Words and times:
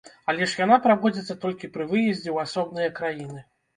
Але 0.31 0.45
ж 0.53 0.61
яна 0.61 0.77
праводзіцца 0.85 1.35
толькі 1.45 1.69
пры 1.75 1.85
выездзе 1.91 2.25
ў 2.31 2.37
асобныя 2.49 2.89
краіны. 3.01 3.45